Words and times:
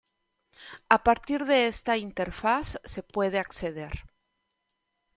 A 0.95 1.03
partir 1.07 1.39
de 1.45 1.67
esta 1.67 1.95
interfaz 1.95 2.79
se 2.85 3.03
puede 3.03 3.37
acceder 3.37 3.93